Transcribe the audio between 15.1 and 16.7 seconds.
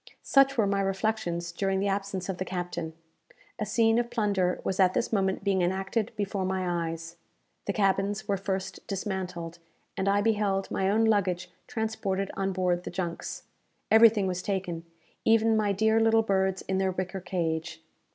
even my dear little birds